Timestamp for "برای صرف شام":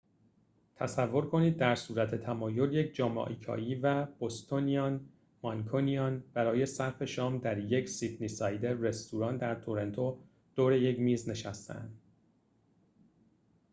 6.33-7.37